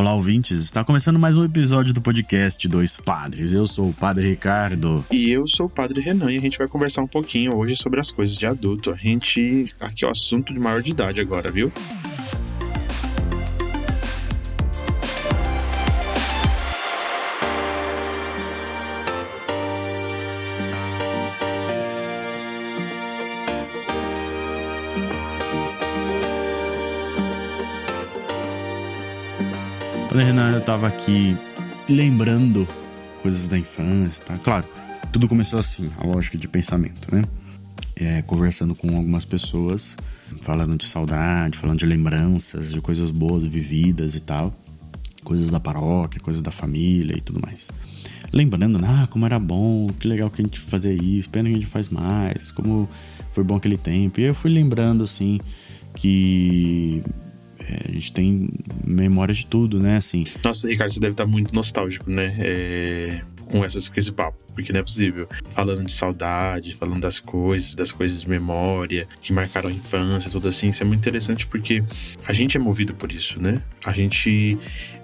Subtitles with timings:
[0.00, 0.60] Olá, ouvintes.
[0.60, 3.52] Está começando mais um episódio do podcast Dois Padres.
[3.52, 5.04] Eu sou o Padre Ricardo.
[5.10, 8.00] E eu sou o Padre Renan e a gente vai conversar um pouquinho hoje sobre
[8.00, 8.90] as coisas de adulto.
[8.90, 9.70] A gente.
[9.78, 11.70] Aqui o assunto de maior de idade agora, viu?
[30.10, 31.36] Padre Renan, eu tava aqui
[31.88, 32.66] lembrando
[33.22, 34.36] coisas da infância, tá?
[34.38, 34.66] Claro,
[35.12, 37.22] tudo começou assim, a lógica de pensamento, né?
[37.94, 39.96] É, conversando com algumas pessoas,
[40.40, 44.52] falando de saudade, falando de lembranças, de coisas boas vividas e tal,
[45.22, 47.70] coisas da paróquia, coisas da família e tudo mais.
[48.32, 51.58] Lembrando, ah, como era bom, que legal que a gente fazia isso, pena que a
[51.58, 52.88] gente faz mais, como
[53.30, 54.18] foi bom aquele tempo.
[54.18, 55.38] E eu fui lembrando, assim,
[55.94, 57.00] que
[57.60, 58.48] a gente tem
[58.84, 59.96] memória de tudo, né?
[59.96, 62.34] Assim, Nossa, Ricardo, você deve estar muito nostálgico, né?
[62.38, 65.28] É, Com, essas, com esse papo, porque não é possível.
[65.50, 70.48] Falando de saudade, falando das coisas, das coisas de memória, que marcaram a infância, tudo
[70.48, 70.68] assim.
[70.68, 71.82] Isso é muito interessante porque
[72.26, 73.62] a gente é movido por isso, né?
[73.84, 74.58] A gente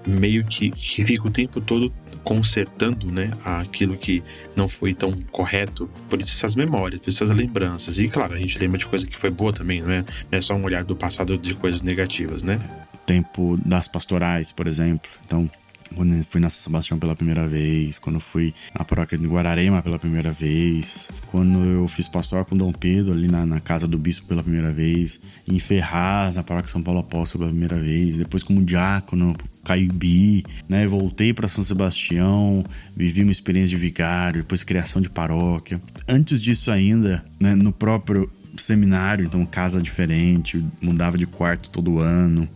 [0.06, 4.20] meio que, que fica o tempo todo consertando, né, aquilo que
[4.56, 8.00] não foi tão correto por essas memórias, por essas lembranças.
[8.00, 10.04] E claro, a gente lembra de coisa que foi boa também, não é?
[10.30, 12.58] Não é só um olhar do passado de coisas negativas, né?
[13.06, 15.08] tempo das pastorais, por exemplo.
[15.24, 15.48] Então,
[15.94, 19.26] quando eu fui na São Sebastião pela primeira vez, quando eu fui na paróquia de
[19.26, 23.86] Guararema pela primeira vez, quando eu fiz pastor com Dom Pedro ali na, na casa
[23.86, 28.18] do bispo pela primeira vez, em Ferraz, na paróquia São Paulo Apóstolo pela primeira vez,
[28.18, 30.86] depois como diácono, Caibi, né?
[30.86, 32.64] Voltei para São Sebastião,
[32.96, 35.80] vivi uma experiência de vigário, depois criação de paróquia.
[36.08, 42.48] Antes disso ainda, né, no próprio seminário, então casa diferente, mudava de quarto todo ano.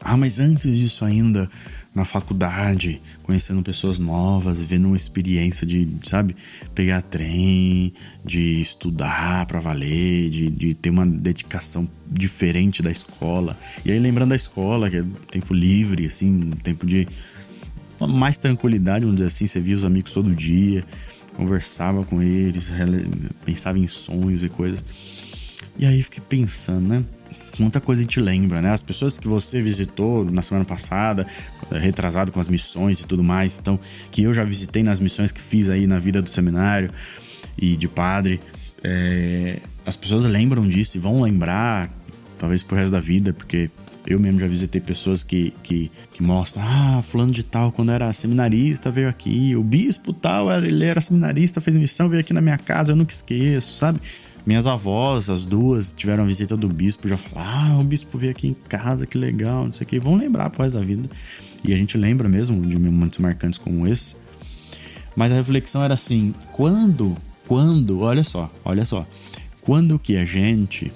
[0.00, 1.48] Ah, mas antes disso ainda,
[1.96, 6.36] na faculdade, conhecendo pessoas novas, vivendo uma experiência de, sabe,
[6.74, 7.90] pegar trem,
[8.22, 13.58] de estudar pra valer, de, de ter uma dedicação diferente da escola.
[13.82, 17.08] E aí lembrando da escola, que é tempo livre, assim, tempo de
[17.98, 20.84] mais tranquilidade, vamos dizer assim, você via os amigos todo dia,
[21.34, 22.70] conversava com eles,
[23.42, 24.84] pensava em sonhos e coisas.
[25.78, 27.04] E aí fiquei pensando, né?
[27.58, 28.70] Muita coisa a gente lembra, né?
[28.70, 31.26] As pessoas que você visitou na semana passada,
[31.70, 33.78] retrasado com as missões e tudo mais, então,
[34.10, 36.90] que eu já visitei nas missões que fiz aí na vida do seminário
[37.56, 38.40] e de padre.
[38.84, 41.90] É, as pessoas lembram disso e vão lembrar,
[42.38, 43.70] talvez pro resto da vida, porque
[44.06, 48.12] eu mesmo já visitei pessoas que, que, que mostram, ah, fulano de tal, quando era
[48.12, 52.56] seminarista, veio aqui, o bispo tal, ele era seminarista, fez missão, veio aqui na minha
[52.56, 54.00] casa, eu nunca esqueço, sabe?
[54.46, 58.30] Minhas avós, as duas, tiveram a visita do bispo, já falaram, ah, o bispo veio
[58.30, 59.98] aqui em casa, que legal, não sei o que.
[59.98, 61.10] Vão lembrar pro resto da vida.
[61.64, 64.14] E a gente lembra mesmo de momentos marcantes como esse.
[65.16, 67.16] Mas a reflexão era assim, quando,
[67.48, 69.04] quando, olha só, olha só.
[69.62, 70.92] Quando que a gente,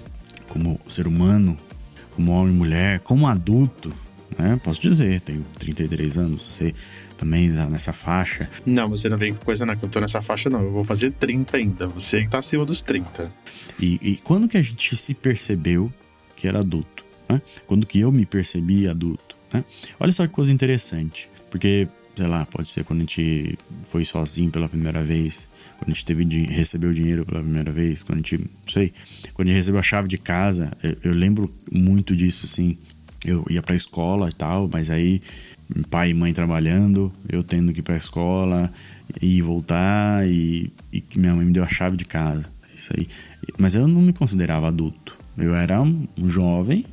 [0.48, 1.56] como ser humano,
[2.14, 3.92] como homem e mulher, como adulto,
[4.38, 4.60] né?
[4.62, 6.74] Posso dizer, tenho 33 anos, você
[7.16, 8.48] também tá nessa faixa.
[8.64, 10.62] Não, você não vem com coisa não, que eu tô nessa faixa não.
[10.62, 11.86] Eu vou fazer 30 ainda.
[11.86, 13.30] Você que tá acima dos 30.
[13.78, 15.92] E, e quando que a gente se percebeu
[16.34, 17.04] que era adulto?
[17.28, 17.40] Né?
[17.66, 19.36] Quando que eu me percebi adulto?
[19.52, 19.64] Né?
[19.98, 21.28] Olha só que coisa interessante.
[21.50, 21.86] Porque,
[22.16, 25.48] sei lá, pode ser quando a gente foi sozinho pela primeira vez,
[25.78, 28.92] quando a gente teve, recebeu dinheiro pela primeira vez, quando a gente, não sei,
[29.34, 30.70] quando a gente recebeu a chave de casa.
[30.82, 32.78] Eu, eu lembro muito disso, assim.
[33.24, 35.20] Eu ia pra escola e tal, mas aí
[35.90, 38.70] pai e mãe trabalhando, eu tendo que ir pra escola
[39.20, 42.50] e voltar e, e minha mãe me deu a chave de casa.
[42.74, 43.06] Isso aí.
[43.58, 45.18] Mas eu não me considerava adulto.
[45.36, 46.84] Eu era um jovem,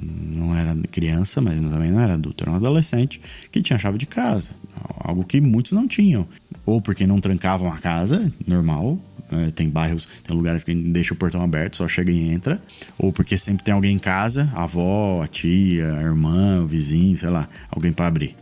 [0.00, 2.44] não era criança, mas também não era adulto.
[2.44, 4.50] Era um adolescente que tinha a chave de casa.
[4.98, 6.26] Algo que muitos não tinham.
[6.64, 8.98] Ou porque não trancavam a casa, normal,
[9.30, 12.60] é, tem bairros, tem lugares que deixa o portão aberto, só chega e entra.
[12.98, 17.16] Ou porque sempre tem alguém em casa, a avó, a tia, a irmã, o vizinho,
[17.16, 18.34] sei lá, alguém para abrir.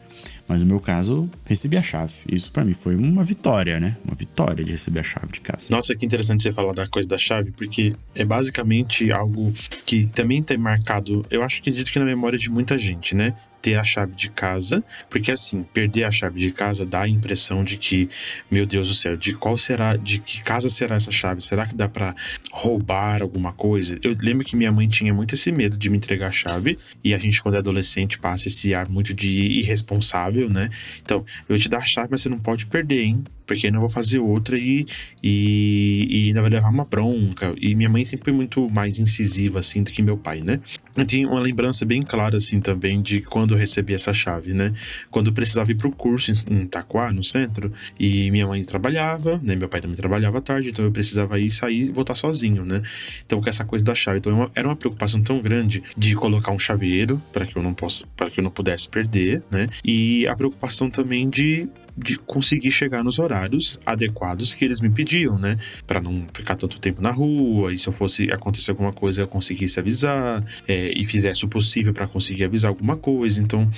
[0.49, 2.13] Mas no meu caso, recebi a chave.
[2.31, 3.97] Isso para mim foi uma vitória, né?
[4.05, 5.69] Uma vitória de receber a chave de casa.
[5.71, 9.53] Nossa, que interessante você falar da coisa da chave, porque é basicamente algo
[9.87, 13.35] que também tem marcado, eu acho que acredito que na memória de muita gente, né?
[13.63, 17.63] Ter a chave de casa, porque assim, perder a chave de casa dá a impressão
[17.63, 18.11] de que,
[18.51, 21.41] meu Deus do céu, de qual será, de que casa será essa chave?
[21.41, 22.15] Será que dá para
[22.51, 23.99] roubar alguma coisa?
[24.03, 27.15] Eu lembro que minha mãe tinha muito esse medo de me entregar a chave, e
[27.15, 30.69] a gente, quando é adolescente, passa esse ar muito de irresponsável, né?
[31.01, 33.25] Então, eu te dar a chave, mas você não pode perder, hein?
[33.47, 34.85] Porque não vou fazer outra e,
[35.23, 37.55] e, e ainda vai levar uma bronca.
[37.61, 40.61] E minha mãe sempre foi muito mais incisiva, assim, do que meu pai, né?
[40.97, 44.73] Eu tenho uma lembrança bem clara, assim, também de quando eu recebi essa chave, né?
[45.11, 49.57] Quando eu precisava ir pro curso em Itaquá, no centro, e minha mãe trabalhava, né?
[49.57, 52.83] Meu pai também trabalhava à tarde, então eu precisava ir, sair e voltar sozinho, né?
[53.25, 54.19] Então, com essa coisa da chave.
[54.19, 58.05] Então, era uma preocupação tão grande de colocar um chaveiro para que eu não possa,
[58.17, 59.69] para que eu não pudesse perder, né?
[59.85, 65.39] E a preocupação também de de conseguir chegar nos horários adequados que eles me pediam,
[65.39, 65.59] né?
[65.87, 69.29] Para não ficar tanto tempo na rua, e se eu fosse acontecer alguma coisa, eu
[69.29, 73.41] conseguisse avisar, é, e fizesse o possível para conseguir avisar alguma coisa.
[73.41, 73.71] Então,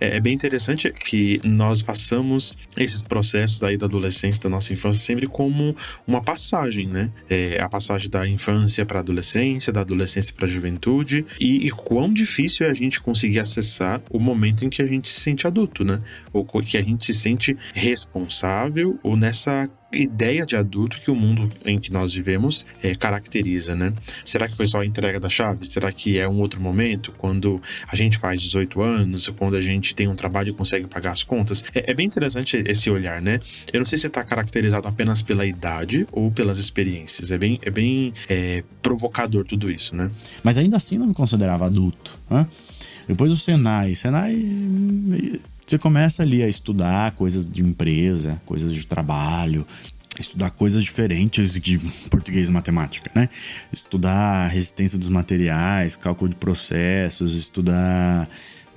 [0.00, 5.02] é, é, bem interessante que nós passamos esses processos aí da adolescência, da nossa infância,
[5.02, 5.76] sempre como
[6.06, 7.10] uma passagem, né?
[7.28, 11.70] É, a passagem da infância para a adolescência, da adolescência para a juventude, e, e
[11.70, 15.46] quão difícil é a gente conseguir acessar o momento em que a gente se sente
[15.46, 16.00] adulto, né?
[16.32, 21.50] Ou que a gente se sente responsável ou nessa ideia de adulto que o mundo
[21.64, 23.92] em que nós vivemos é, caracteriza, né?
[24.24, 25.66] Será que foi só a entrega da chave?
[25.66, 29.94] Será que é um outro momento, quando a gente faz 18 anos, quando a gente
[29.94, 31.64] tem um trabalho e consegue pagar as contas?
[31.74, 33.40] É, é bem interessante esse olhar, né?
[33.72, 37.30] Eu não sei se está caracterizado apenas pela idade ou pelas experiências.
[37.30, 40.10] É bem, é bem é, provocador tudo isso, né?
[40.42, 42.46] Mas ainda assim não me considerava adulto, né?
[43.06, 44.36] Depois do Senai, Senai
[45.68, 49.66] você começa ali a estudar coisas de empresa, coisas de trabalho,
[50.18, 51.78] estudar coisas diferentes de
[52.10, 53.28] português e matemática, né?
[53.70, 58.26] Estudar resistência dos materiais, cálculo de processos, estudar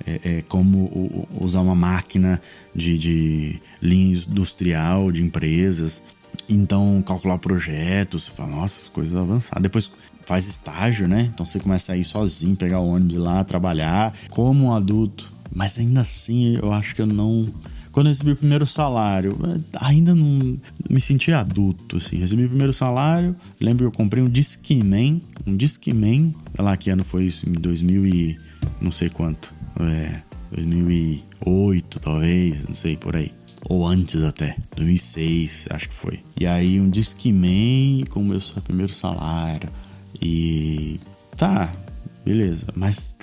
[0.06, 2.38] é, é, como usar uma máquina
[2.74, 6.02] de, de linha industrial de empresas.
[6.46, 9.62] Então, calcular projetos, você fala, nossa, coisas avançadas.
[9.62, 9.90] Depois
[10.26, 11.30] faz estágio, né?
[11.32, 14.12] Então você começa a ir sozinho, pegar o ônibus lá, trabalhar.
[14.30, 17.46] Como um adulto, mas ainda assim, eu acho que eu não.
[17.90, 19.38] Quando eu recebi o primeiro salário,
[19.74, 20.58] ainda não
[20.88, 22.16] me senti adulto, assim.
[22.16, 26.88] Recebi o primeiro salário, lembro que eu comprei um Discman, um Discman, sei lá que
[26.88, 28.38] ano foi isso, em 2000 e
[28.80, 29.54] não sei quanto.
[29.78, 30.22] É,
[30.52, 33.32] 2008 talvez, não sei, por aí.
[33.66, 36.18] Ou antes até, 2006, acho que foi.
[36.40, 39.68] E aí um Discman com o meu primeiro salário.
[40.20, 40.98] E
[41.36, 41.72] tá,
[42.24, 43.16] beleza, mas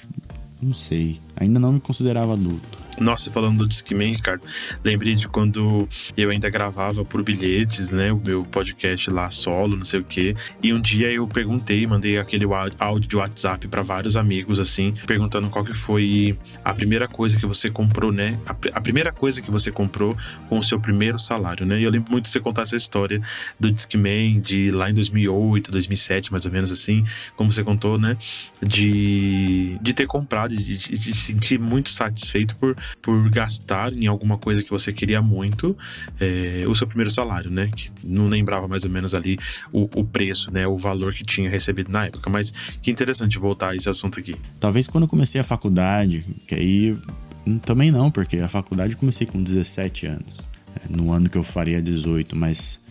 [0.62, 1.20] não sei.
[1.36, 2.89] Ainda não me considerava adulto.
[3.00, 4.44] Nossa, falando do Discman, Ricardo,
[4.84, 5.88] lembrei de quando
[6.18, 8.12] eu ainda gravava por bilhetes, né?
[8.12, 10.36] O meu podcast lá solo, não sei o quê.
[10.62, 12.46] E um dia eu perguntei, mandei aquele
[12.78, 17.46] áudio de WhatsApp para vários amigos, assim, perguntando qual que foi a primeira coisa que
[17.46, 18.38] você comprou, né?
[18.46, 20.18] A, a, primeira coisa que você comprou
[20.50, 21.80] com o seu primeiro salário, né?
[21.80, 23.22] E eu lembro muito de você contar essa história
[23.58, 27.06] do Discman de lá em 2008, 2007, mais ou menos assim,
[27.38, 28.18] como você contou, né?
[28.62, 34.08] De, de ter comprado, de, de, de se sentir muito satisfeito por por gastar em
[34.08, 35.78] alguma coisa que você queria muito
[36.20, 37.70] é, o seu primeiro salário, né?
[37.76, 39.38] Que não lembrava mais ou menos ali
[39.72, 40.68] o, o, preço, né?
[40.68, 42.30] O valor que tinha recebido na época.
[42.30, 44.36] Mas que interessante voltar a esse assunto aqui.
[44.60, 46.98] Talvez quando eu comecei a faculdade, que aí
[47.46, 50.40] hum, também não, porque a faculdade eu comecei com 17 anos.
[50.76, 52.82] É, no ano que eu faria 18, mas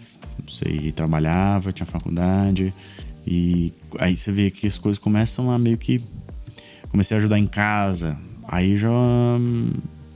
[0.41, 2.73] não sei, trabalhava, tinha faculdade.
[3.27, 6.03] E aí você vê que as coisas começam a meio que.
[6.89, 8.19] Comecei a ajudar em casa,
[8.49, 8.89] Aí já.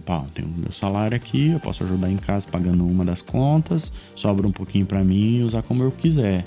[0.04, 4.47] Pá, tenho meu salário aqui, eu posso ajudar em casa pagando uma das contas, sobra
[4.47, 6.44] um pouquinho para mim e usar como eu quiser.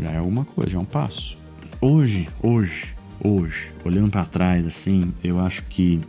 [0.00, 1.36] Já é alguma coisa, já é um passo.
[1.80, 6.00] Hoje, hoje, hoje, olhando para trás assim, eu acho que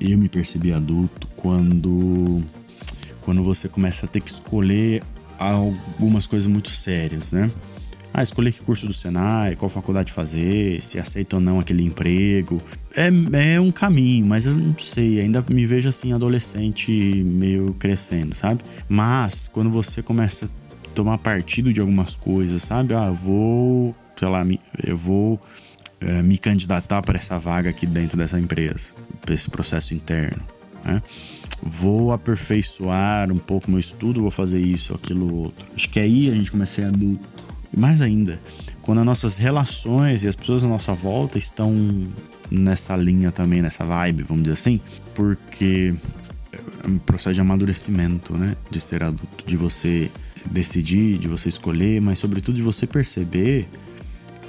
[0.00, 2.42] eu me percebi adulto quando
[3.20, 5.02] quando você começa a ter que escolher
[5.38, 7.50] algumas coisas muito sérias, né?
[8.16, 12.62] Ah, escolher que curso do Senai, qual faculdade fazer, se aceita ou não aquele emprego.
[12.94, 13.08] É,
[13.56, 16.92] é um caminho, mas eu não sei, ainda me vejo assim, adolescente,
[17.24, 18.62] meio crescendo, sabe?
[18.88, 22.94] Mas quando você começa a tomar partido de algumas coisas, sabe?
[22.94, 24.46] Ah, vou, sei lá,
[24.86, 25.40] eu vou
[26.00, 30.44] é, me candidatar para essa vaga aqui dentro dessa empresa, para esse processo interno,
[30.84, 31.02] né?
[31.60, 35.66] Vou aperfeiçoar um pouco meu estudo, vou fazer isso, aquilo, outro.
[35.74, 38.40] Acho que aí a gente começa a ser adulto e mais ainda,
[38.82, 41.74] quando as nossas relações e as pessoas à nossa volta estão
[42.50, 44.80] nessa linha também, nessa vibe, vamos dizer assim,
[45.14, 45.94] porque
[46.84, 48.56] é um processo de amadurecimento, né?
[48.70, 50.10] De ser adulto, de você
[50.46, 53.68] decidir, de você escolher, mas sobretudo de você perceber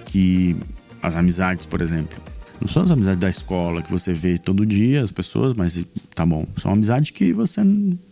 [0.05, 0.55] que
[1.01, 2.21] as amizades, por exemplo,
[2.59, 6.25] Não são as amizades da escola que você vê todo dia as pessoas, mas tá
[6.25, 6.47] bom.
[6.57, 7.61] São amizades que você,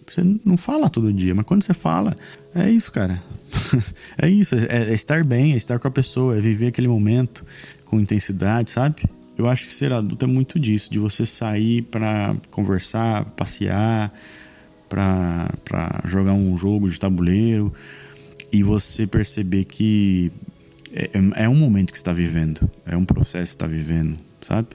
[0.06, 2.16] você não fala todo dia, mas quando você fala,
[2.54, 3.22] é isso, cara.
[4.18, 7.46] é isso, é, é estar bem, é estar com a pessoa, é viver aquele momento
[7.86, 9.04] com intensidade, sabe?
[9.38, 14.14] Eu acho que ser adulto é muito disso, de você sair para conversar, passear,
[14.88, 17.74] para jogar um jogo de tabuleiro
[18.52, 20.32] e você perceber que
[20.92, 24.68] é, é, um momento que está vivendo, é um processo que está vivendo, sabe?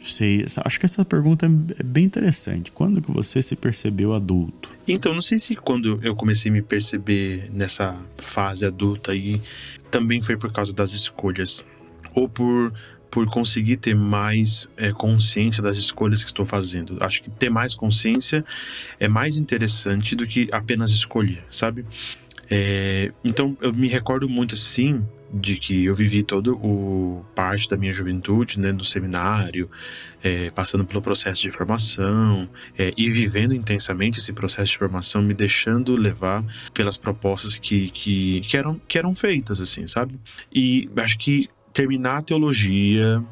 [0.00, 2.72] Sei, acho que essa pergunta é bem interessante.
[2.72, 4.70] Quando que você se percebeu adulto?
[4.88, 9.40] Então, não sei se quando eu comecei a me perceber nessa fase adulta aí,
[9.90, 11.62] também foi por causa das escolhas.
[12.14, 12.72] Ou por
[13.10, 16.96] por conseguir ter mais é, consciência das escolhas que estou fazendo.
[17.00, 18.44] Acho que ter mais consciência
[19.00, 21.84] é mais interessante do que apenas escolher, sabe?
[22.48, 27.76] É, então eu me recordo muito assim de que eu vivi todo o parte da
[27.76, 29.70] minha juventude né, no seminário,
[30.22, 35.34] é, passando pelo processo de formação é, e vivendo intensamente esse processo de formação, me
[35.34, 36.44] deixando levar
[36.74, 40.18] pelas propostas que, que, que, eram, que eram feitas, assim, sabe?
[40.52, 43.22] E acho que terminar a teologia,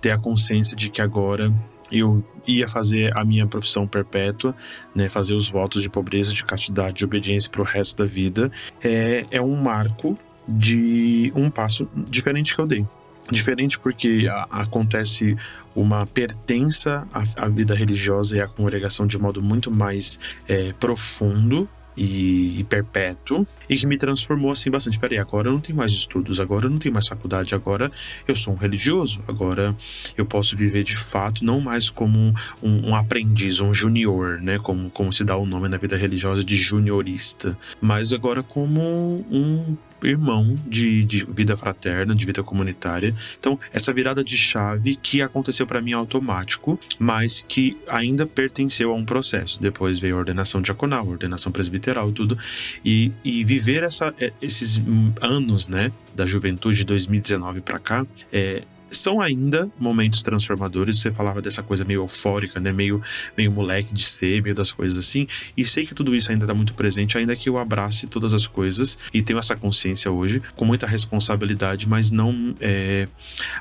[0.00, 1.52] ter a consciência de que agora
[1.90, 4.54] eu ia fazer a minha profissão perpétua,
[4.94, 8.50] né, fazer os votos de pobreza, de castidade, de obediência para o resto da vida,
[8.82, 12.86] é, é um marco de um passo diferente que eu dei.
[13.30, 15.36] Diferente porque a, acontece
[15.74, 21.68] uma pertença à, à, vida religiosa e à congregação de modo muito mais é, profundo
[21.96, 24.98] e, e, perpétuo e que me transformou assim bastante.
[24.98, 27.90] Peraí, agora eu não tenho mais estudos, agora eu não tenho mais faculdade, agora
[28.26, 29.74] eu sou um religioso, agora
[30.16, 34.58] eu posso viver de fato não mais como um, um, um aprendiz, um junior, né?
[34.58, 39.76] Como, como se dá o nome na vida religiosa de juniorista, mas agora como um
[40.06, 43.14] irmão de, de vida fraterna, de vida comunitária.
[43.38, 48.94] Então, essa virada de chave que aconteceu para mim automático, mas que ainda pertenceu a
[48.94, 49.60] um processo.
[49.60, 52.38] Depois veio a ordenação diaconal, a ordenação presbiteral, tudo.
[52.84, 54.80] E, e viver essa, é, esses
[55.20, 61.00] anos, né, da juventude de 2019 para cá, é, são ainda momentos transformadores.
[61.00, 62.72] Você falava dessa coisa meio eufórica, né?
[62.72, 63.02] Meio,
[63.36, 65.26] meio moleque de ser, meio das coisas assim.
[65.56, 68.46] E sei que tudo isso ainda está muito presente, ainda que eu abrace todas as
[68.46, 73.08] coisas e tenho essa consciência hoje, com muita responsabilidade, mas não é,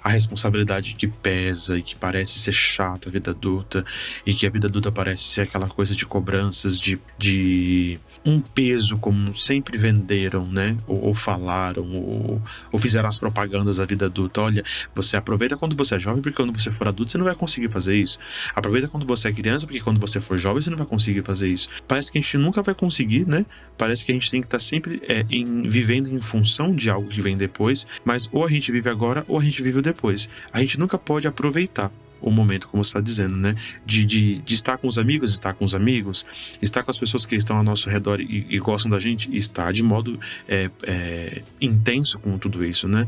[0.04, 3.86] a responsabilidade que pesa e que parece ser chata a vida adulta
[4.26, 8.98] e que a vida adulta parece ser aquela coisa de cobranças, de, de um peso
[8.98, 10.78] como sempre venderam, né?
[10.88, 14.42] Ou, ou falaram, ou, ou, fizeram as propagandas da vida adulta.
[14.42, 14.64] Olha,
[14.96, 17.70] você aproveita quando você é jovem, porque quando você for adulto você não vai conseguir
[17.70, 18.20] fazer isso.
[18.56, 21.50] Aproveita quando você é criança, porque quando você for jovem você não vai conseguir fazer
[21.50, 21.70] isso.
[21.88, 23.46] Parece que a gente nunca vai conseguir, né?
[23.78, 26.90] Parece que a gente tem que estar tá sempre é, em, vivendo em função de
[26.90, 30.30] algo que vem depois, mas ou a gente vive agora ou a gente vive depois.
[30.52, 31.92] A gente nunca pode aproveitar
[32.24, 33.56] o momento, como você está dizendo, né?
[33.86, 36.26] De, de, de, estar com os amigos, estar com os amigos,
[36.62, 39.72] estar com as pessoas que estão ao nosso redor e, e gostam da gente, estar
[39.72, 43.08] de modo é, é, intenso com tudo isso, né?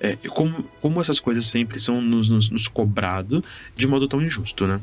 [0.00, 3.42] É, como, como essas coisas sempre são nos, nos, nos cobrado
[3.74, 4.80] de modo tão injusto, né?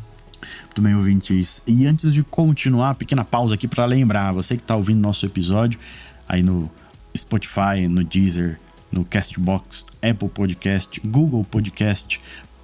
[0.64, 1.62] Muito bem, ouvintes.
[1.68, 5.80] E antes de continuar, pequena pausa aqui para lembrar, você que está ouvindo nosso episódio
[6.28, 6.72] aí no
[7.16, 8.60] Spotify, no Deezer,
[8.92, 12.22] no Castbox, Apple Podcast, Google Podcast,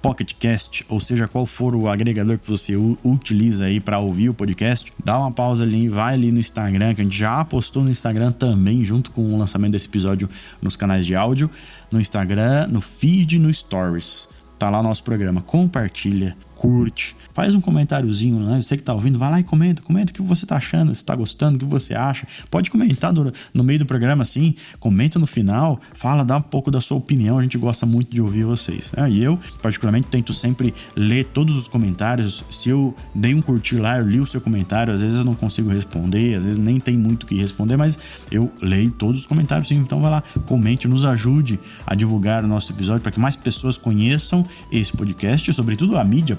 [0.08, 2.72] Pocket Cast, ou seja, qual for o agregador que você
[3.04, 7.02] utiliza aí para ouvir o podcast, dá uma pausa ali, vai ali no Instagram, que
[7.02, 10.26] a gente já postou no Instagram também, junto com o lançamento desse episódio
[10.62, 11.50] nos canais de áudio,
[11.92, 14.30] no Instagram, no feed, no Stories.
[14.58, 15.42] Tá lá o nosso programa.
[15.42, 18.60] Compartilha, curte, faz um comentáriozinho, né?
[18.60, 21.04] Você que tá ouvindo, vai lá e comenta, comenta o que você tá achando, se
[21.04, 22.26] tá gostando, o que você acha.
[22.50, 26.68] Pode comentar no, no meio do programa assim, comenta no final, fala, dá um pouco
[26.68, 28.92] da sua opinião, a gente gosta muito de ouvir vocês.
[28.96, 29.08] Né?
[29.08, 32.44] E eu, particularmente, tento sempre ler todos os comentários.
[32.50, 35.36] Se eu dei um curtir lá, eu li o seu comentário, às vezes eu não
[35.36, 37.98] consigo responder, às vezes nem tem muito o que responder, mas
[38.32, 39.76] eu leio todos os comentários sim.
[39.76, 43.78] Então vai lá, comente, nos ajude a divulgar o nosso episódio para que mais pessoas
[43.78, 46.34] conheçam esse podcast, sobretudo a mídia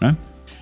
[0.00, 0.16] né?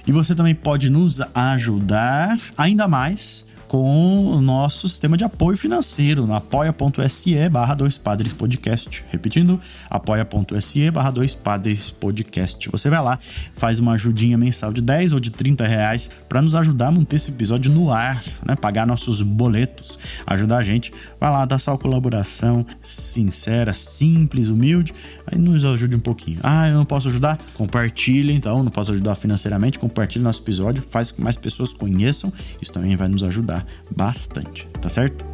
[0.07, 6.29] E você também pode nos ajudar ainda mais com o nosso sistema de apoio financeiro
[6.29, 9.05] no apoia.se barra dois padres podcast.
[9.11, 9.59] Repetindo,
[9.91, 12.69] apoia.se barra dois padres podcast.
[12.71, 13.19] Você vai lá,
[13.57, 17.17] faz uma ajudinha mensal de 10 ou de 30 reais para nos ajudar a manter
[17.17, 18.55] esse episódio no ar, né?
[18.55, 20.95] Pagar nossos boletos, ajudar a gente.
[21.19, 24.95] Vai lá, dá sua colaboração sincera, simples, humilde,
[25.27, 26.39] aí nos ajude um pouquinho.
[26.45, 27.41] Ah, eu não posso ajudar?
[27.55, 32.73] Compartilha então, não posso ajudar financeiramente, compartilha nosso episódio, faz que mais pessoas conheçam, isso
[32.73, 35.25] também vai nos ajudar bastante, tá certo?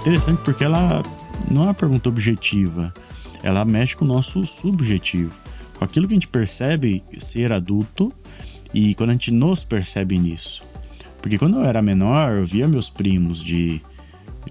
[0.00, 1.02] Interessante porque ela
[1.50, 2.94] não é uma pergunta objetiva,
[3.42, 5.34] ela mexe com o nosso subjetivo,
[5.78, 8.12] com aquilo que a gente percebe ser adulto
[8.72, 10.65] e quando a gente nos percebe nisso.
[11.26, 13.82] Porque quando eu era menor, eu via meus primos de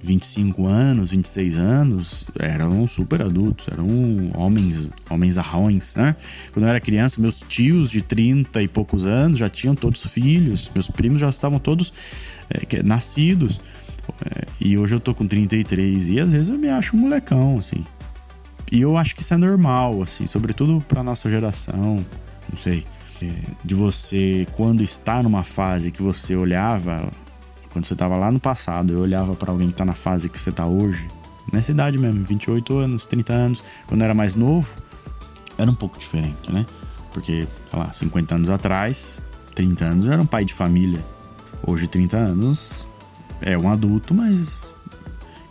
[0.04, 3.88] 25 anos, 26 anos, eram super adultos, eram
[4.36, 6.18] homens, homens arrões, né?
[6.52, 10.70] Quando eu era criança, meus tios de 30 e poucos anos já tinham todos filhos,
[10.76, 11.94] meus primos já estavam todos
[12.50, 13.62] é, nascidos.
[14.26, 17.58] É, e hoje eu tô com 33 e às vezes eu me acho um molecão,
[17.58, 17.86] assim.
[18.70, 22.06] E eu acho que isso é normal, assim, sobretudo pra nossa geração,
[22.50, 22.84] não sei.
[23.64, 27.12] De você, quando está numa fase que você olhava
[27.76, 30.40] quando você tava lá no passado, eu olhava para alguém que tá na fase que
[30.40, 31.10] você tá hoje,
[31.52, 34.78] nessa idade mesmo, 28 anos, 30 anos, quando eu era mais novo,
[35.58, 36.66] era um pouco diferente, né?
[37.12, 39.22] Porque, sei lá, 50 anos atrás,
[39.56, 41.06] 30 anos eu era um pai de família.
[41.68, 42.88] Hoje, 30 anos,
[43.42, 44.72] é um adulto, mas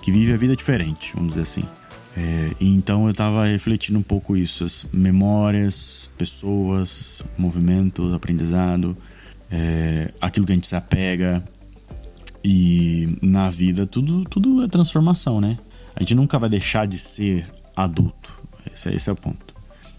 [0.00, 1.68] que vive a vida diferente, vamos dizer assim.
[2.16, 8.96] É, então eu tava refletindo um pouco isso, as memórias, pessoas, movimentos, aprendizado,
[9.50, 11.42] é, aquilo que a gente se apega,
[12.44, 15.58] e na vida tudo, tudo é transformação, né?
[15.96, 18.42] A gente nunca vai deixar de ser adulto.
[18.70, 19.54] Esse, esse é o ponto.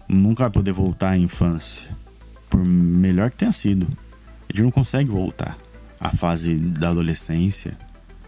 [0.07, 1.89] Nunca vai poder voltar à infância.
[2.47, 3.87] Por melhor que tenha sido.
[4.47, 5.57] A gente não consegue voltar
[5.99, 7.75] à fase da adolescência,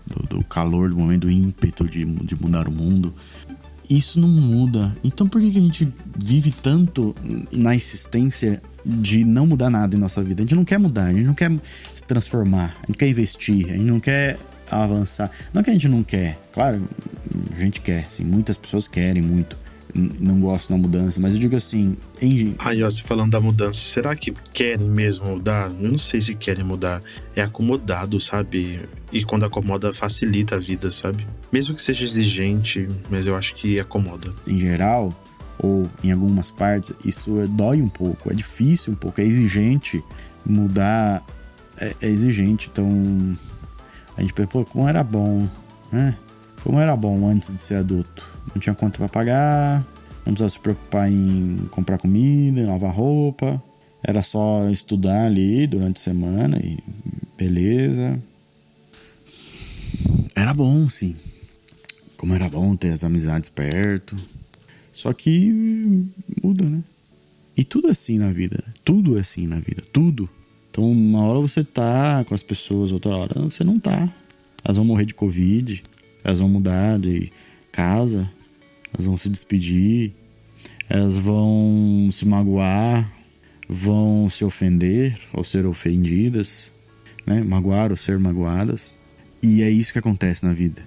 [0.05, 3.13] do, do calor, do momento, do ímpeto de, de mudar o mundo.
[3.89, 4.95] Isso não muda.
[5.03, 7.15] Então por que, que a gente vive tanto
[7.51, 10.41] na insistência de não mudar nada em nossa vida.
[10.41, 13.65] A gente não quer mudar, a gente não quer se transformar, a gente quer investir,
[13.65, 14.37] a gente não quer
[14.71, 15.29] avançar.
[15.53, 16.87] Não que a gente não quer, claro,
[17.51, 19.57] a gente quer, sim, muitas pessoas querem muito.
[19.93, 21.97] Não gostam da mudança, mas eu digo assim.
[22.21, 22.55] Em...
[22.59, 25.71] Aí, ó, você falando da mudança, será que querem mesmo mudar?
[25.81, 27.01] Eu não sei se querem mudar.
[27.35, 28.81] É acomodado, sabe?
[29.11, 31.25] E quando acomoda, facilita a vida, sabe?
[31.51, 34.33] Mesmo que seja exigente, mas eu acho que acomoda.
[34.45, 35.13] Em geral,
[35.59, 40.03] ou em algumas partes, isso é, dói um pouco, é difícil um pouco, é exigente
[40.45, 41.23] mudar,
[41.79, 42.69] é, é exigente.
[42.71, 42.87] Então
[44.15, 45.47] a gente pensa, pô, como era bom,
[45.91, 46.17] né?
[46.63, 48.36] Como era bom antes de ser adulto.
[48.57, 49.85] Não tinha conta para pagar,
[50.25, 53.61] não precisava se preocupar em comprar comida, lavar roupa.
[54.03, 56.79] Era só estudar ali durante a semana e
[57.37, 58.19] beleza.
[60.35, 61.15] Era bom, sim.
[62.17, 64.17] Como era bom ter as amizades perto.
[64.91, 65.53] Só que
[66.43, 66.83] muda, né?
[67.55, 68.73] E tudo é assim na vida, né?
[68.83, 70.27] Tudo é assim na vida, tudo.
[70.71, 74.11] Então, uma hora você tá com as pessoas, outra hora você não tá.
[74.65, 75.83] Elas vão morrer de Covid,
[76.23, 77.31] elas vão mudar de
[77.71, 78.27] casa,
[78.97, 80.13] elas vão se despedir,
[80.89, 83.09] elas vão se magoar,
[83.69, 86.73] vão se ofender ou ser ofendidas,
[87.25, 87.43] né?
[87.43, 88.97] Magoar ou ser magoadas.
[89.41, 90.81] E é isso que acontece na vida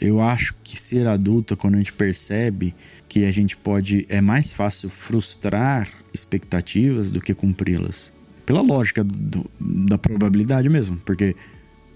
[0.00, 2.74] eu acho que ser adulto é quando a gente percebe
[3.08, 4.06] que a gente pode.
[4.08, 8.12] É mais fácil frustrar expectativas do que cumpri-las.
[8.44, 10.98] Pela lógica do, da probabilidade mesmo.
[10.98, 11.34] Porque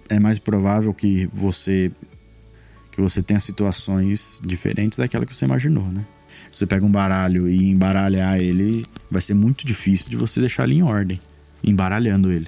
[0.08, 1.92] é mais provável que você.
[3.00, 6.04] Que você tenha situações diferentes daquela que você imaginou, né?
[6.54, 10.74] Você pega um baralho e embaralhar ele, vai ser muito difícil de você deixar ele
[10.74, 11.18] em ordem,
[11.64, 12.46] embaralhando ele,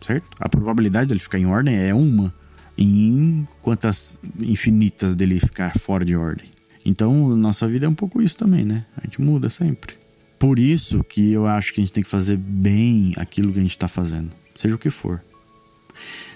[0.00, 0.28] certo?
[0.38, 2.34] A probabilidade dele ficar em ordem é uma
[2.76, 6.50] em quantas infinitas dele ficar fora de ordem.
[6.84, 8.84] Então, nossa vida é um pouco isso também, né?
[8.96, 9.94] A gente muda sempre.
[10.38, 13.62] Por isso que eu acho que a gente tem que fazer bem aquilo que a
[13.62, 15.22] gente está fazendo, seja o que for.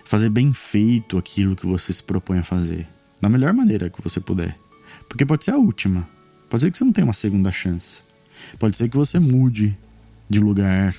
[0.04, 2.88] Fazer bem feito aquilo que você se propõe a fazer,
[3.20, 4.56] da melhor maneira que você puder.
[5.08, 6.08] Porque pode ser a última.
[6.48, 8.02] Pode ser que você não tenha uma segunda chance.
[8.58, 9.78] Pode ser que você mude
[10.28, 10.94] de lugar,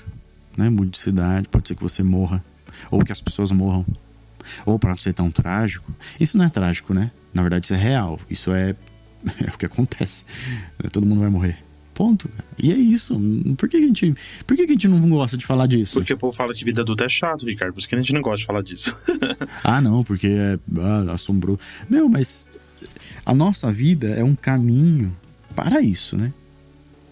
[0.56, 0.68] né?
[0.68, 2.44] Mude de cidade, pode ser que você morra
[2.90, 3.84] ou que as pessoas morram
[4.64, 5.92] ou para não ser tão trágico.
[6.18, 7.10] Isso não é trágico, né?
[7.32, 8.18] Na verdade, isso é real.
[8.28, 8.70] Isso é,
[9.46, 10.24] é o que acontece.
[10.92, 11.69] Todo mundo vai morrer.
[12.00, 12.30] Ponto.
[12.58, 13.20] E é isso.
[13.58, 14.14] Por que a gente,
[14.46, 15.92] por que a gente não gosta de falar disso?
[15.92, 17.74] Porque o povo fala que vida adulta é chato, Ricardo.
[17.74, 18.96] Por isso que a gente não gosta de falar disso.
[19.62, 21.60] ah, não, porque é ah, assombrou.
[21.90, 22.50] Meu, mas
[23.26, 25.14] a nossa vida é um caminho
[25.54, 26.32] para isso, né?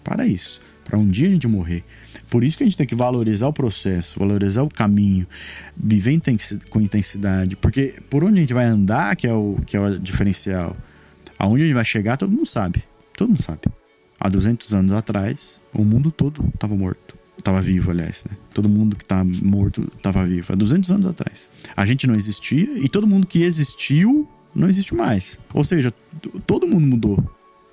[0.03, 0.59] Para isso.
[0.83, 1.83] Para um dia a gente morrer.
[2.31, 5.27] Por isso que a gente tem que valorizar o processo, valorizar o caminho,
[5.77, 6.19] viver
[6.71, 9.99] com intensidade, porque por onde a gente vai andar que é o, que é o
[9.99, 10.75] diferencial.
[11.37, 12.83] Aonde a gente vai chegar, todo mundo sabe.
[13.15, 13.61] Todo mundo sabe.
[14.19, 17.17] Há 200 anos atrás, o mundo todo estava morto.
[17.37, 18.35] Estava vivo, aliás, né?
[18.53, 20.51] Todo mundo que está morto estava vivo.
[20.51, 21.49] Há 200 anos atrás.
[21.75, 25.39] A gente não existia e todo mundo que existiu não existe mais.
[25.53, 25.93] Ou seja,
[26.45, 27.23] todo mundo mudou.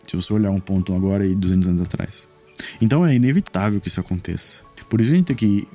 [0.07, 2.29] Se você olhar um ponto agora e 200 anos atrás.
[2.81, 4.61] Então é inevitável que isso aconteça.
[4.89, 5.67] Por isso a gente tem que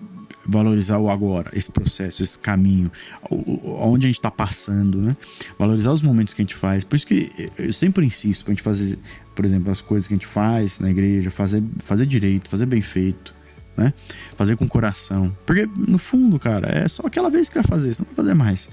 [0.46, 2.92] valorizar o agora, esse processo, esse caminho,
[3.30, 5.16] onde a gente está passando, né?
[5.60, 6.84] Valorizar os momentos que a gente faz.
[6.84, 7.30] Por isso que
[7.60, 8.98] eu sempre insisto pra gente fazer,
[9.36, 12.82] por exemplo, as coisas que a gente faz na igreja, fazer, fazer direito, fazer bem
[12.82, 13.34] feito,
[13.78, 13.94] né?
[14.36, 15.36] Fazer com coração.
[15.46, 18.34] Porque, no fundo, cara, é só aquela vez que vai fazer, você não vai fazer
[18.34, 18.70] mais.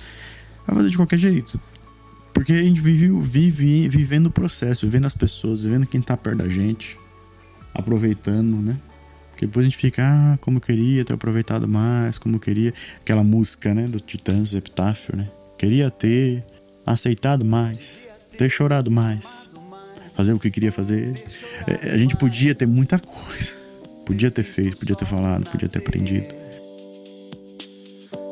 [0.67, 1.61] Vai fazer de qualquer jeito.
[2.33, 6.39] Porque a gente vive, vive vivendo o processo, vivendo as pessoas, vivendo quem tá perto
[6.39, 6.99] da gente,
[7.75, 8.79] aproveitando, né?
[9.31, 12.75] Porque depois a gente fica, ah, como eu queria ter aproveitado mais, como eu queria.
[13.01, 15.29] Aquela música, né, do Titãs, Epitáfio, né?
[15.57, 16.45] Queria ter
[16.85, 19.51] aceitado mais, ter chorado mais,
[20.19, 21.23] fazer o que queria fazer.
[21.65, 23.53] É, a gente podia ter muita coisa.
[24.05, 26.35] Podia ter feito, podia ter falado, podia ter aprendido.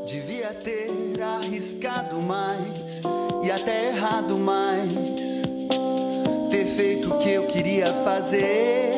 [0.04, 3.00] Devia ter arriscado mais
[3.44, 5.42] e até errado mais.
[6.50, 8.90] Ter feito o que eu queria fazer.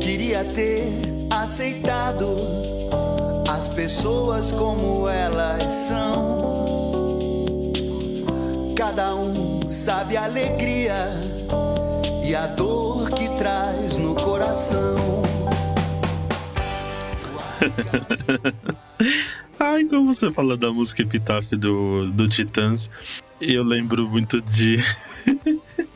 [0.00, 0.84] Queria ter
[1.30, 2.28] aceitado
[3.48, 6.42] as pessoas como elas são.
[8.76, 9.41] Cada um
[9.72, 11.08] sabe a alegria
[12.22, 15.22] e a dor que traz no coração.
[19.58, 22.90] Ai, como você fala da música Epitáfio do, do Titãs,
[23.40, 24.76] eu lembro muito de.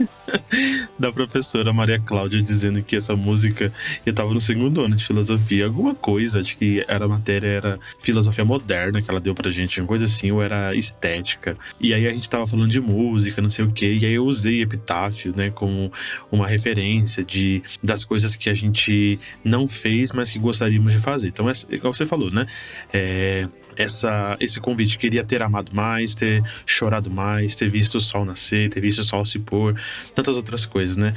[0.99, 3.73] da professora Maria Cláudia dizendo que essa música
[4.05, 8.45] eu tava no segundo ano de filosofia, alguma coisa, acho que era matéria era filosofia
[8.45, 11.57] moderna que ela deu pra gente, uma coisa assim, ou era estética.
[11.81, 14.25] E aí a gente tava falando de música, não sei o que, e aí eu
[14.25, 15.93] usei epitáfio, né, como
[16.31, 21.29] uma referência de das coisas que a gente não fez, mas que gostaríamos de fazer.
[21.29, 22.47] Então, é, igual você falou, né?
[22.93, 24.99] É, essa, esse convite.
[24.99, 29.05] Queria ter amado mais, ter chorado mais, ter visto o sol nascer, ter visto o
[29.05, 29.79] sol se pôr,
[30.15, 31.15] tantas outras coisas, né?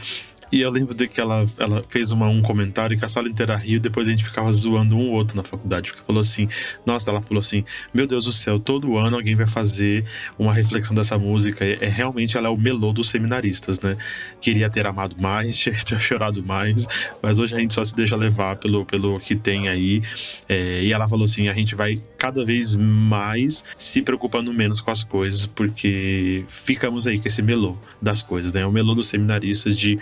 [0.51, 3.55] E eu lembro de que ela, ela fez uma, um comentário que a sala inteira
[3.55, 5.91] riu depois a gente ficava zoando um ou outro na faculdade.
[5.91, 6.47] Porque falou assim:
[6.85, 10.03] Nossa, ela falou assim: Meu Deus do céu, todo ano alguém vai fazer
[10.39, 11.63] uma reflexão dessa música.
[11.63, 13.95] É, é realmente ela é o melô dos seminaristas, né?
[14.41, 16.87] Queria ter amado mais, ter chorado mais,
[17.21, 20.01] mas hoje a gente só se deixa levar pelo, pelo que tem aí.
[20.47, 24.91] É, e ela falou assim: A gente vai cada vez mais se preocupando menos com
[24.91, 28.65] as coisas, porque ficamos aí com esse melô das coisas, né?
[28.65, 29.97] O melô dos seminaristas de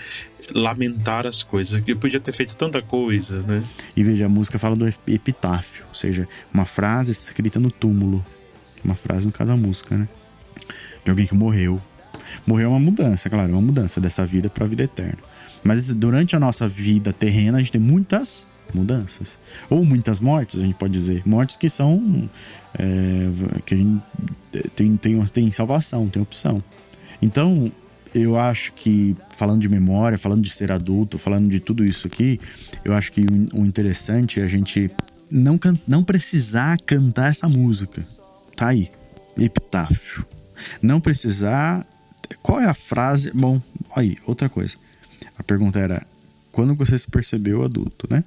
[0.51, 1.81] lamentar as coisas.
[1.85, 3.63] Eu podia ter feito tanta coisa, né?
[3.95, 8.25] E veja, a música fala do epitáfio, ou seja, uma frase escrita no túmulo.
[8.83, 10.07] Uma frase no caso da música, né?
[11.03, 11.81] De alguém que morreu.
[12.45, 15.19] Morreu é uma mudança, claro, é uma mudança dessa vida para a vida eterna.
[15.63, 19.37] Mas durante a nossa vida terrena, a gente tem muitas mudanças.
[19.69, 21.23] Ou muitas mortes, a gente pode dizer.
[21.25, 22.29] Mortes que são.
[22.77, 24.01] É, que a gente
[24.75, 26.63] tem, tem, tem salvação, tem opção.
[27.21, 27.71] Então,
[28.13, 32.39] eu acho que, falando de memória, falando de ser adulto, falando de tudo isso aqui,
[32.83, 34.89] eu acho que o interessante é a gente
[35.29, 38.05] não, não precisar cantar essa música.
[38.55, 38.89] Tá aí.
[39.37, 40.25] Epitáfio.
[40.81, 41.85] Não precisar.
[42.41, 43.31] Qual é a frase?
[43.33, 43.61] Bom,
[43.95, 44.77] aí, outra coisa.
[45.37, 46.05] A pergunta era:
[46.51, 48.23] quando você se percebeu adulto, né?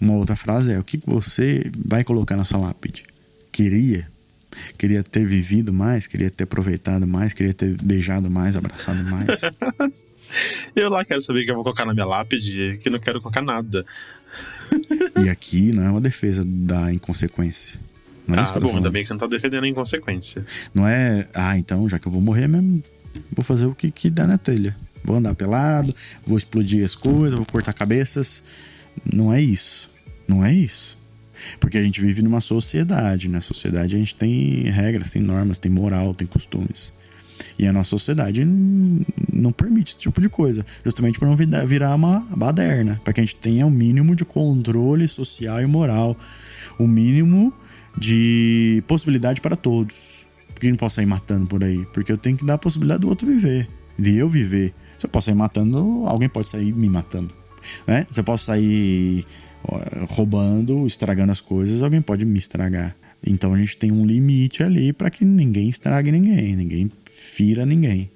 [0.00, 3.04] Uma outra frase é: o que você vai colocar na sua lápide?
[3.52, 4.08] Queria
[4.78, 9.26] Queria ter vivido mais, queria ter aproveitado mais, queria ter beijado mais, abraçado mais.
[10.74, 13.42] eu lá quero saber que eu vou colocar na minha lápide, que não quero colocar
[13.42, 13.84] nada.
[15.22, 17.78] e aqui não é uma defesa da inconsequência.
[18.26, 20.44] Não é ah, bom, ainda bem que você não tá defendendo a inconsequência.
[20.74, 22.82] Não é, ah, então, já que eu vou morrer mesmo,
[23.30, 24.76] vou fazer o que, que dá na telha.
[25.04, 25.94] Vou andar pelado,
[26.26, 28.42] vou explodir as coisas, vou cortar cabeças.
[29.04, 29.90] Não é isso.
[30.28, 30.96] Não é isso.
[31.60, 33.40] Porque a gente vive numa sociedade, na né?
[33.40, 36.92] sociedade a gente tem regras, tem normas, tem moral, tem costumes.
[37.58, 42.20] E a nossa sociedade não permite esse tipo de coisa, justamente para não virar uma
[42.34, 46.16] baderna, para que a gente tenha o um mínimo de controle social e moral,
[46.78, 47.52] o um mínimo
[47.96, 50.26] de possibilidade para todos.
[50.48, 51.86] Por que não posso sair matando por aí?
[51.92, 54.74] Porque eu tenho que dar a possibilidade do outro viver, de eu viver.
[54.98, 57.34] Se eu posso sair matando, alguém pode sair me matando.
[57.86, 58.06] Né?
[58.10, 59.24] Se eu posso sair
[60.08, 62.94] roubando, estragando as coisas, alguém pode me estragar.
[63.26, 68.10] Então a gente tem um limite ali para que ninguém estrague ninguém, ninguém fira ninguém.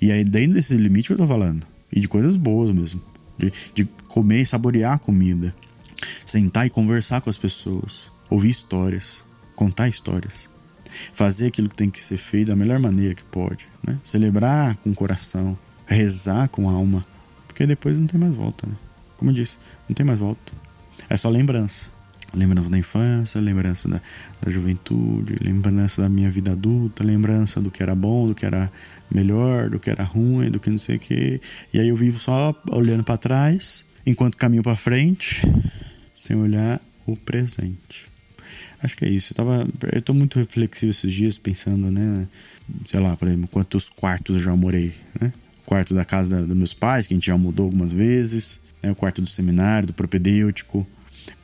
[0.00, 3.02] E aí, dentro desse limite que eu tô falando, e de coisas boas mesmo,
[3.38, 5.54] de, de comer e saborear a comida,
[6.24, 9.24] sentar e conversar com as pessoas, ouvir histórias,
[9.54, 10.48] contar histórias,
[11.12, 13.98] fazer aquilo que tem que ser feito da melhor maneira que pode, né?
[14.02, 17.04] celebrar com o coração, rezar com a alma,
[17.58, 18.76] porque depois não tem mais volta, né?
[19.16, 20.52] Como eu disse, não tem mais volta.
[21.10, 21.90] É só lembrança.
[22.32, 24.00] Lembrança da infância, lembrança da,
[24.40, 28.70] da juventude, lembrança da minha vida adulta, lembrança do que era bom, do que era
[29.10, 31.40] melhor, do que era ruim, do que não sei o que.
[31.74, 35.42] E aí eu vivo só olhando para trás, enquanto caminho para frente,
[36.14, 38.08] sem olhar o presente.
[38.80, 39.32] Acho que é isso.
[39.32, 42.28] Eu, tava, eu tô muito reflexivo esses dias, pensando, né?
[42.86, 45.32] Sei lá, por exemplo, quantos quartos eu já morei, né?
[45.68, 48.90] Quarto da casa dos meus pais, que a gente já mudou algumas vezes, né?
[48.90, 50.86] o quarto do seminário, do propedêutico,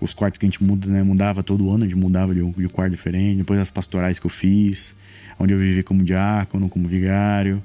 [0.00, 1.02] os quartos que a gente muda, né?
[1.02, 4.24] mudava todo ano, a gente mudava de um, de quarto diferente, depois as pastorais que
[4.24, 4.96] eu fiz,
[5.38, 7.62] onde eu vivi como diácono, como vigário,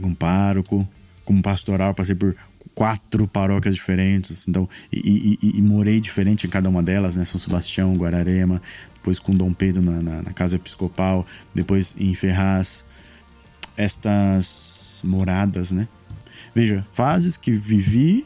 [0.00, 0.88] como pároco,
[1.24, 2.36] como pastoral, passei por
[2.72, 7.24] quatro paróquias diferentes, então, e, e, e, morei diferente em cada uma delas, né?
[7.24, 8.62] São Sebastião, Guararema,
[8.94, 12.84] depois com Dom Pedro na, na, na Casa Episcopal, depois em Ferraz,
[13.76, 15.88] estas moradas, né?
[16.56, 18.24] Veja, fases que vivi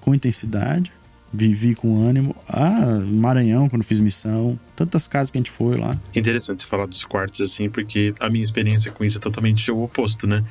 [0.00, 0.92] com intensidade,
[1.32, 2.36] vivi com ânimo.
[2.46, 5.98] Ah, Maranhão, quando fiz missão, tantas casas que a gente foi lá.
[6.14, 9.82] Interessante você falar dos quartos assim, porque a minha experiência com isso é totalmente o
[9.82, 10.44] oposto, né?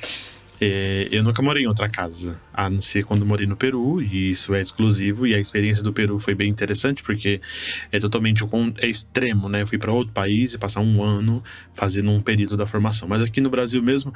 [0.59, 4.31] É, eu nunca morei em outra casa, a não ser quando morei no Peru, e
[4.31, 5.27] isso é exclusivo.
[5.27, 7.39] E a experiência do Peru foi bem interessante, porque
[7.91, 8.43] é totalmente
[8.79, 9.61] é extremo, né?
[9.61, 11.43] Eu fui para outro país e passar um ano
[11.75, 13.07] fazendo um período da formação.
[13.07, 14.11] Mas aqui no Brasil mesmo,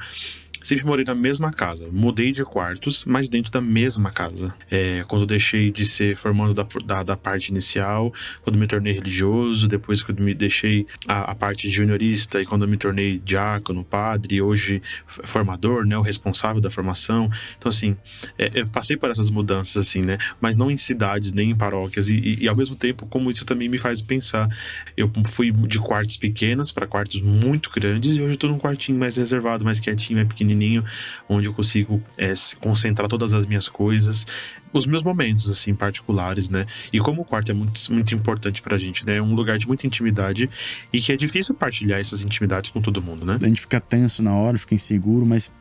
[0.64, 1.86] Sempre morei na mesma casa.
[1.92, 4.54] Mudei de quartos, mas dentro da mesma casa.
[4.70, 9.68] É, quando deixei de ser formando da, da, da, parte inicial, quando me tornei religioso,
[9.68, 14.80] depois quando me deixei a, a parte juniorista e quando me tornei diácono, padre, hoje
[15.06, 17.30] formador, né, o responsável da formação.
[17.58, 17.94] Então, assim,
[18.38, 22.08] é, eu passei por essas mudanças, assim, né, mas não em cidades, nem em paróquias.
[22.08, 24.48] E, e, e ao mesmo tempo, como isso também me faz pensar,
[24.96, 28.98] eu fui de quartos pequenos para quartos muito grandes e hoje eu tô num quartinho
[28.98, 30.84] mais reservado, mais quietinho, mais pequenininho pequenininho,
[31.28, 34.26] onde eu consigo é, concentrar todas as minhas coisas,
[34.72, 36.66] os meus momentos, assim, particulares, né?
[36.92, 39.16] E como o quarto é muito, muito importante pra gente, né?
[39.16, 40.48] É um lugar de muita intimidade
[40.92, 43.38] e que é difícil partilhar essas intimidades com todo mundo, né?
[43.40, 45.54] A gente fica tenso na hora, fica inseguro, mas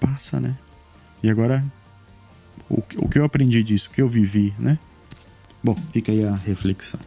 [0.00, 0.56] passa, né?
[1.22, 1.64] E agora,
[2.68, 4.78] o, o que eu aprendi disso, o que eu vivi, né?
[5.62, 7.00] Bom, fica aí a reflexão.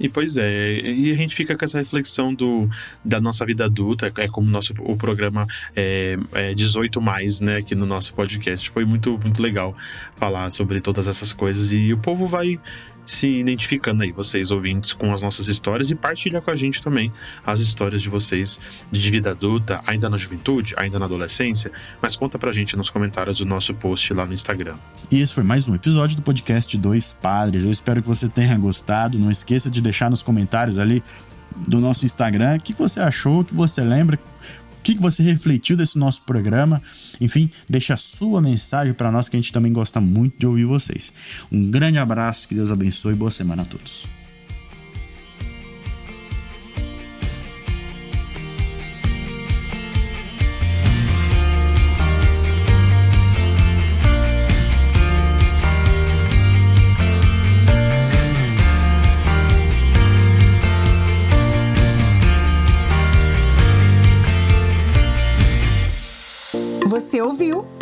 [0.00, 2.68] E pois é, e a gente fica com essa reflexão do,
[3.04, 7.74] da nossa vida adulta, é como nosso, o programa é, é 18 mais, né, aqui
[7.74, 8.70] no nosso podcast.
[8.70, 9.76] Foi muito, muito legal
[10.14, 12.60] falar sobre todas essas coisas e o povo vai
[13.08, 17.10] se identificando aí, vocês ouvintes, com as nossas histórias e partilha com a gente também
[17.44, 18.60] as histórias de vocês
[18.92, 23.38] de vida adulta, ainda na juventude, ainda na adolescência, mas conta pra gente nos comentários
[23.38, 24.76] do nosso post lá no Instagram.
[25.10, 27.64] E esse foi mais um episódio do podcast Dois Padres.
[27.64, 29.18] Eu espero que você tenha gostado.
[29.18, 31.02] Não esqueça de deixar nos comentários ali
[31.66, 34.18] do nosso Instagram o que você achou, o que você lembra,
[34.78, 36.82] o que você refletiu desse nosso programa.
[37.20, 40.64] Enfim, deixa a sua mensagem para nós que a gente também gosta muito de ouvir
[40.64, 41.12] vocês.
[41.50, 44.17] Um grande abraço, que Deus abençoe e boa semana a todos.